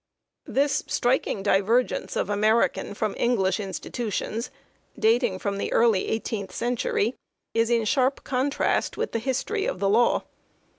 [0.47, 4.49] This striking divergence of American from English institutions,
[4.97, 7.13] dating from the early eighteenth century,
[7.53, 10.23] is in sharp contrast with the history of the law.